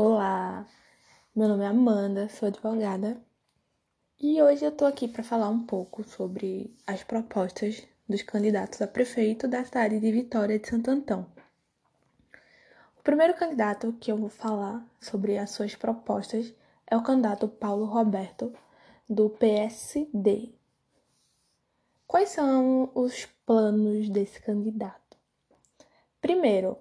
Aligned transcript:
Olá, 0.00 0.64
meu 1.34 1.48
nome 1.48 1.64
é 1.64 1.66
Amanda, 1.66 2.28
sou 2.28 2.46
advogada 2.46 3.20
e 4.16 4.40
hoje 4.40 4.64
eu 4.64 4.70
tô 4.70 4.84
aqui 4.84 5.08
para 5.08 5.24
falar 5.24 5.48
um 5.48 5.66
pouco 5.66 6.04
sobre 6.04 6.72
as 6.86 7.02
propostas 7.02 7.82
dos 8.08 8.22
candidatos 8.22 8.80
a 8.80 8.86
prefeito 8.86 9.48
da 9.48 9.64
cidade 9.64 9.98
de 9.98 10.12
Vitória 10.12 10.56
de 10.56 10.68
Santo 10.68 10.88
Antão. 10.88 11.26
O 12.96 13.02
primeiro 13.02 13.34
candidato 13.34 13.92
que 13.94 14.12
eu 14.12 14.16
vou 14.16 14.28
falar 14.28 14.86
sobre 15.00 15.36
as 15.36 15.50
suas 15.50 15.74
propostas 15.74 16.54
é 16.86 16.96
o 16.96 17.02
candidato 17.02 17.48
Paulo 17.48 17.86
Roberto, 17.86 18.54
do 19.10 19.28
PSD. 19.28 20.54
Quais 22.06 22.28
são 22.28 22.88
os 22.94 23.26
planos 23.44 24.08
desse 24.08 24.40
candidato? 24.40 25.16
Primeiro, 26.20 26.78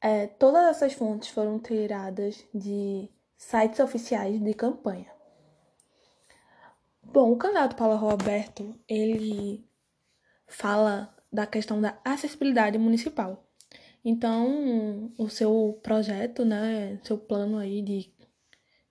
é, 0.00 0.26
todas 0.26 0.64
essas 0.68 0.92
fontes 0.94 1.28
foram 1.28 1.58
tiradas 1.58 2.44
de 2.54 3.08
sites 3.36 3.80
oficiais 3.80 4.42
de 4.42 4.54
campanha. 4.54 5.06
Bom, 7.02 7.32
o 7.32 7.36
candidato 7.36 7.76
Paulo 7.76 7.96
Roberto, 7.96 8.74
ele 8.88 9.64
fala 10.46 11.14
da 11.32 11.46
questão 11.46 11.80
da 11.80 11.98
acessibilidade 12.04 12.78
municipal. 12.78 13.44
Então, 14.04 15.12
o 15.18 15.28
seu 15.28 15.78
projeto, 15.82 16.44
né, 16.44 16.98
seu 17.02 17.18
plano 17.18 17.58
aí 17.58 17.82
de, 17.82 18.12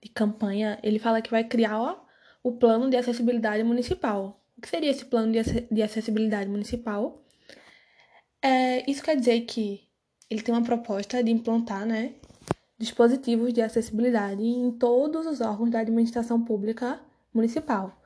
de 0.02 0.09
campanha, 0.09 0.77
ele 0.83 0.99
fala 0.99 1.21
que 1.21 1.31
vai 1.31 1.44
criar 1.44 1.80
ó, 1.80 2.05
o 2.44 2.52
plano 2.53 2.89
de 2.89 2.97
acessibilidade 2.97 3.63
municipal. 3.63 4.39
O 4.57 4.61
que 4.61 4.69
seria 4.69 4.91
esse 4.91 5.05
plano 5.05 5.31
de, 5.31 5.41
de 5.71 5.81
acessibilidade 5.81 6.49
municipal? 6.49 7.23
É, 8.41 8.89
isso 8.89 9.03
quer 9.03 9.16
dizer 9.16 9.41
que 9.41 9.88
ele 10.29 10.41
tem 10.41 10.53
uma 10.53 10.63
proposta 10.63 11.23
de 11.23 11.31
implantar, 11.31 11.85
né, 11.85 12.13
dispositivos 12.77 13.53
de 13.53 13.61
acessibilidade 13.61 14.41
em 14.41 14.71
todos 14.71 15.25
os 15.25 15.41
órgãos 15.41 15.69
da 15.71 15.79
administração 15.79 16.44
pública 16.44 16.99
municipal. 17.33 17.99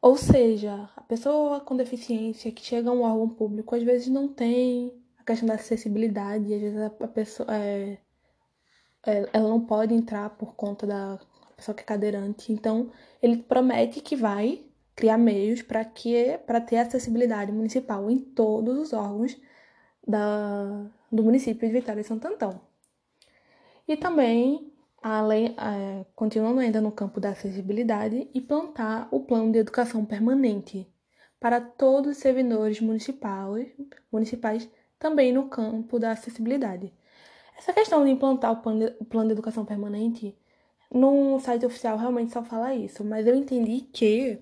Ou 0.00 0.16
seja, 0.16 0.88
a 0.96 1.02
pessoa 1.02 1.60
com 1.60 1.76
deficiência 1.76 2.52
que 2.52 2.64
chega 2.64 2.88
a 2.88 2.92
um 2.92 3.02
órgão 3.02 3.28
público 3.28 3.74
às 3.74 3.82
vezes 3.82 4.08
não 4.08 4.28
tem 4.28 4.92
a 5.18 5.24
questão 5.24 5.46
da 5.48 5.54
acessibilidade, 5.54 6.54
às 6.54 6.60
vezes 6.60 6.80
a 6.80 7.08
pessoa 7.08 7.54
é, 7.54 7.98
é, 9.06 9.28
ela 9.32 9.48
não 9.48 9.60
pode 9.60 9.92
entrar 9.94 10.30
por 10.30 10.54
conta 10.54 10.86
da 10.86 11.18
pessoa 11.56 11.74
que 11.74 11.82
é 11.82 11.84
cadeirante. 11.84 12.52
Então, 12.52 12.90
ele 13.22 13.38
promete 13.38 14.00
que 14.00 14.16
vai 14.16 14.64
criar 14.94 15.18
meios 15.18 15.62
para 15.62 15.84
que 15.84 16.38
para 16.46 16.60
ter 16.60 16.78
acessibilidade 16.78 17.52
municipal 17.52 18.10
em 18.10 18.18
todos 18.18 18.78
os 18.78 18.92
órgãos 18.92 19.36
da, 20.10 20.86
do 21.10 21.22
município 21.22 21.66
de 21.68 21.74
Vitória 21.74 22.02
de 22.02 22.08
Santo 22.08 22.26
Antão. 22.26 22.60
E 23.86 23.96
também, 23.96 24.72
além, 25.02 25.54
é, 25.58 26.04
continuando 26.14 26.60
ainda 26.60 26.80
no 26.80 26.92
campo 26.92 27.20
da 27.20 27.30
acessibilidade, 27.30 28.28
implantar 28.34 29.08
o 29.10 29.20
plano 29.20 29.52
de 29.52 29.58
educação 29.58 30.04
permanente 30.04 30.86
para 31.38 31.60
todos 31.60 32.12
os 32.12 32.18
servidores 32.18 32.80
municipais, 32.80 33.68
municipais 34.12 34.68
também 34.98 35.32
no 35.32 35.48
campo 35.48 35.98
da 35.98 36.12
acessibilidade. 36.12 36.92
Essa 37.56 37.72
questão 37.72 38.04
de 38.04 38.10
implantar 38.10 38.52
o 38.52 38.56
plano 38.56 38.80
de, 38.80 38.96
o 39.00 39.04
plano 39.04 39.28
de 39.28 39.32
educação 39.32 39.64
permanente, 39.64 40.36
no 40.92 41.38
site 41.40 41.64
oficial 41.64 41.96
realmente 41.96 42.32
só 42.32 42.42
fala 42.42 42.74
isso, 42.74 43.04
mas 43.04 43.26
eu 43.26 43.34
entendi 43.34 43.80
que 43.80 44.38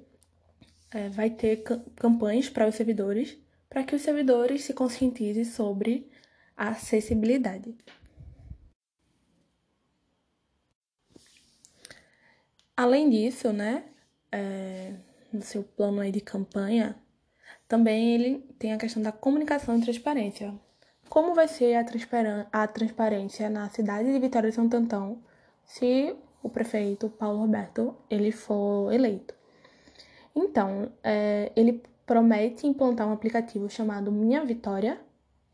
é, 0.93 1.09
vai 1.11 1.31
ter 1.31 1.63
campanhas 1.97 2.49
para 2.49 2.67
os 2.67 2.75
servidores 2.75 3.39
para 3.79 3.85
que 3.85 3.95
os 3.95 4.03
servidores 4.03 4.65
se 4.65 4.75
conscientizem 4.75 5.45
sobre 5.45 6.11
a 6.57 6.71
acessibilidade. 6.71 7.79
Além 12.77 13.09
disso, 13.09 13.53
né, 13.53 13.85
é, 14.33 14.95
no 15.33 15.43
seu 15.43 15.63
plano 15.63 16.01
aí 16.01 16.11
de 16.11 16.21
campanha, 16.21 16.97
também 17.69 18.17
ele 18.17 18.41
tem 18.59 18.73
a 18.73 18.79
questão 18.79 19.01
da 19.01 19.13
comunicação 19.13 19.79
e 19.79 19.81
transparência. 19.81 20.53
Como 21.09 21.33
vai 21.33 21.47
ser 21.47 21.77
a, 22.51 22.67
transparência 22.67 23.49
na 23.49 23.71
cidade 23.71 24.13
de 24.13 24.19
Vitória 24.19 24.51
de 24.51 24.57
Santo 24.57 24.77
Antão 24.77 25.23
se 25.65 26.17
o 26.43 26.49
prefeito 26.49 27.09
Paulo 27.11 27.39
Roberto 27.39 27.95
ele 28.11 28.33
for 28.33 28.93
eleito? 28.93 29.37
Então, 30.35 30.91
é, 31.05 31.53
ele 31.55 31.81
promete 32.09 32.67
implantar 32.67 33.07
um 33.07 33.13
aplicativo 33.13 33.69
chamado 33.69 34.11
Minha 34.11 34.43
Vitória. 34.43 34.99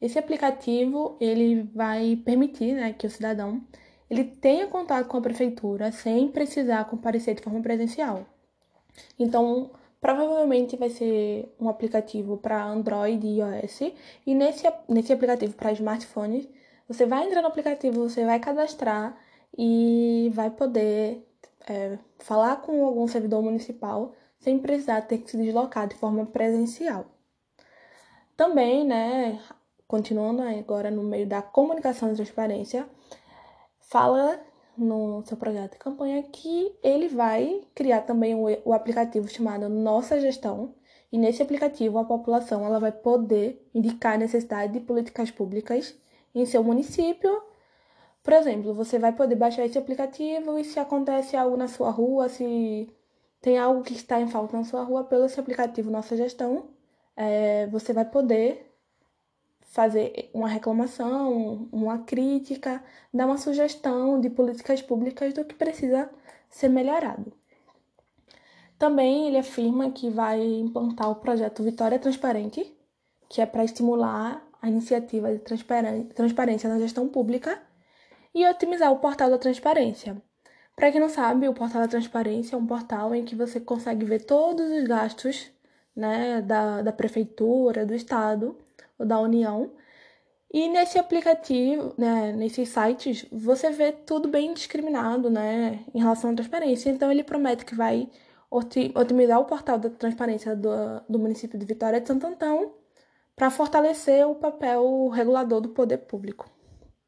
Esse 0.00 0.20
aplicativo 0.20 1.16
ele 1.20 1.64
vai 1.74 2.14
permitir 2.24 2.74
né, 2.74 2.92
que 2.92 3.08
o 3.08 3.10
cidadão 3.10 3.60
ele 4.08 4.22
tenha 4.22 4.68
contato 4.68 5.08
com 5.08 5.16
a 5.16 5.20
prefeitura 5.20 5.90
sem 5.90 6.28
precisar 6.28 6.84
comparecer 6.84 7.34
de 7.34 7.42
forma 7.42 7.60
presencial. 7.60 8.24
Então, 9.18 9.72
provavelmente 10.00 10.76
vai 10.76 10.90
ser 10.90 11.52
um 11.58 11.68
aplicativo 11.68 12.36
para 12.36 12.64
Android 12.64 13.26
e 13.26 13.40
iOS. 13.40 13.92
E 14.24 14.34
nesse, 14.34 14.72
nesse 14.88 15.12
aplicativo 15.12 15.54
para 15.54 15.72
smartphones, 15.72 16.48
você 16.86 17.04
vai 17.04 17.26
entrar 17.26 17.42
no 17.42 17.48
aplicativo, 17.48 18.08
você 18.08 18.24
vai 18.24 18.38
cadastrar 18.38 19.18
e 19.58 20.30
vai 20.32 20.50
poder 20.50 21.26
é, 21.68 21.98
falar 22.18 22.56
com 22.60 22.84
algum 22.84 23.08
servidor 23.08 23.42
municipal 23.42 24.14
sem 24.44 24.58
precisar 24.58 25.00
ter 25.00 25.18
que 25.18 25.30
se 25.30 25.38
deslocar 25.38 25.88
de 25.88 25.94
forma 25.94 26.26
presencial. 26.26 27.06
Também, 28.36 28.84
né, 28.84 29.40
continuando 29.88 30.42
agora 30.42 30.90
no 30.90 31.02
meio 31.02 31.26
da 31.26 31.40
comunicação 31.40 32.12
e 32.12 32.14
transparência, 32.14 32.86
fala 33.80 34.38
no 34.76 35.22
seu 35.24 35.36
projeto 35.38 35.72
de 35.72 35.78
campanha 35.78 36.22
que 36.24 36.76
ele 36.82 37.08
vai 37.08 37.62
criar 37.74 38.02
também 38.02 38.34
o, 38.34 38.72
aplicativo 38.74 39.26
chamado 39.28 39.66
Nossa 39.68 40.20
Gestão, 40.20 40.74
e 41.10 41.16
nesse 41.16 41.42
aplicativo 41.42 41.96
a 41.98 42.04
população 42.04 42.66
ela 42.66 42.78
vai 42.78 42.92
poder 42.92 43.66
indicar 43.74 44.14
a 44.14 44.18
necessidade 44.18 44.74
de 44.74 44.80
políticas 44.80 45.30
públicas 45.30 45.96
em 46.34 46.44
seu 46.44 46.62
município. 46.62 47.40
Por 48.22 48.34
exemplo, 48.34 48.74
você 48.74 48.98
vai 48.98 49.12
poder 49.12 49.36
baixar 49.36 49.64
esse 49.64 49.78
aplicativo 49.78 50.58
e 50.58 50.64
se 50.64 50.78
acontece 50.78 51.34
algo 51.34 51.56
na 51.56 51.68
sua 51.68 51.90
rua, 51.90 52.28
se 52.28 52.90
tem 53.44 53.58
algo 53.58 53.82
que 53.82 53.92
está 53.92 54.18
em 54.18 54.26
falta 54.26 54.56
na 54.56 54.64
sua 54.64 54.82
rua, 54.84 55.04
pelo 55.04 55.28
seu 55.28 55.42
aplicativo 55.42 55.90
Nossa 55.90 56.16
Gestão, 56.16 56.70
é, 57.14 57.66
você 57.66 57.92
vai 57.92 58.06
poder 58.06 58.74
fazer 59.60 60.30
uma 60.32 60.48
reclamação, 60.48 61.68
uma 61.70 61.98
crítica, 61.98 62.82
dar 63.12 63.26
uma 63.26 63.36
sugestão 63.36 64.18
de 64.18 64.30
políticas 64.30 64.80
públicas 64.80 65.34
do 65.34 65.44
que 65.44 65.54
precisa 65.54 66.10
ser 66.48 66.70
melhorado. 66.70 67.34
Também 68.78 69.28
ele 69.28 69.36
afirma 69.36 69.90
que 69.90 70.08
vai 70.08 70.42
implantar 70.42 71.10
o 71.10 71.16
projeto 71.16 71.62
Vitória 71.62 71.98
Transparente, 71.98 72.74
que 73.28 73.42
é 73.42 73.46
para 73.46 73.62
estimular 73.62 74.42
a 74.62 74.70
iniciativa 74.70 75.30
de 75.30 75.40
transparência 76.14 76.70
na 76.70 76.78
gestão 76.78 77.08
pública 77.08 77.60
e 78.34 78.48
otimizar 78.48 78.90
o 78.90 79.00
portal 79.00 79.28
da 79.28 79.36
transparência, 79.36 80.16
para 80.76 80.90
quem 80.90 81.00
não 81.00 81.08
sabe, 81.08 81.48
o 81.48 81.54
portal 81.54 81.82
da 81.82 81.88
transparência 81.88 82.56
é 82.56 82.58
um 82.58 82.66
portal 82.66 83.14
em 83.14 83.24
que 83.24 83.36
você 83.36 83.60
consegue 83.60 84.04
ver 84.04 84.24
todos 84.24 84.70
os 84.70 84.84
gastos 84.84 85.50
né, 85.94 86.42
da, 86.42 86.82
da 86.82 86.92
prefeitura, 86.92 87.86
do 87.86 87.94
estado 87.94 88.56
ou 88.98 89.06
da 89.06 89.18
União. 89.20 89.72
E 90.52 90.68
nesse 90.68 90.98
aplicativo, 90.98 91.94
né, 91.98 92.32
nesses 92.32 92.68
sites, 92.68 93.26
você 93.30 93.70
vê 93.70 93.92
tudo 93.92 94.28
bem 94.28 94.52
discriminado 94.54 95.30
né, 95.30 95.84
em 95.94 95.98
relação 95.98 96.30
à 96.30 96.34
transparência. 96.34 96.90
Então, 96.90 97.10
ele 97.10 97.24
promete 97.24 97.64
que 97.64 97.74
vai 97.74 98.08
otimizar 98.50 99.40
o 99.40 99.44
portal 99.46 99.78
da 99.78 99.90
transparência 99.90 100.54
do, 100.54 100.70
do 101.08 101.18
município 101.18 101.58
de 101.58 101.66
Vitória 101.66 102.00
de 102.00 102.06
Santo 102.06 102.26
Antão 102.26 102.72
para 103.34 103.50
fortalecer 103.50 104.26
o 104.28 104.36
papel 104.36 105.08
regulador 105.08 105.60
do 105.60 105.70
poder 105.70 105.98
público. 105.98 106.48